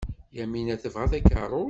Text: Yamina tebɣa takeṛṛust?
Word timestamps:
Yamina 0.37 0.75
tebɣa 0.83 1.05
takeṛṛust? 1.11 1.51